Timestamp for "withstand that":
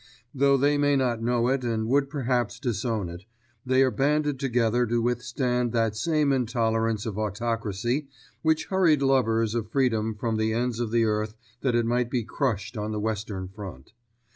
4.99-5.95